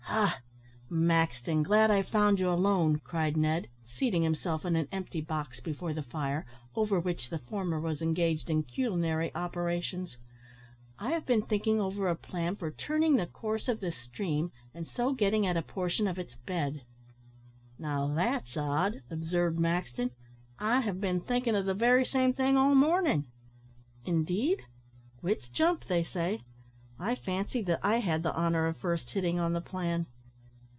[0.11, 0.41] "Ha!
[0.89, 5.93] Maxton, glad I've found you alone," cried Ned, seating himself on an empty box before
[5.93, 10.17] the fire, over which the former was engaged in culinary operations.
[10.99, 14.85] "I have been thinking over a plan for turning the course of the stream, and
[14.85, 16.81] so getting at a portion of its bed."
[17.79, 20.11] "Now that's odd," observed Maxton,
[20.59, 23.27] "I have been thinking of the very same thing all morning."
[24.03, 24.63] "Indeed!
[25.21, 26.41] wits jump, they say.
[26.99, 30.05] I fancied that I had the honour of first hitting on the plan."